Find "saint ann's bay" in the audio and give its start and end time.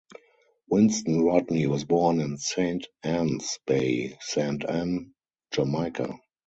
2.39-4.17